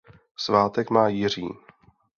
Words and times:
Svátek 0.35 0.89
má 0.89 1.07
Jiří. 1.07 1.47